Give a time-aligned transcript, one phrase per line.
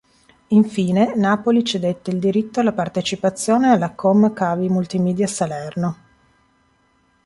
[0.47, 5.97] Infine, Napoli cedette il diritto alla partecipazione alla Com Cavi Multimedia Salerno.